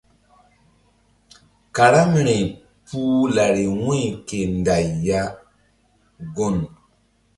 Karaŋri 1.75 2.39
puh 2.87 3.21
lari 3.35 3.65
wu̧y 3.83 4.03
ke 4.27 4.39
nday 4.55 4.85
ya 5.07 5.21
gun. 6.35 6.55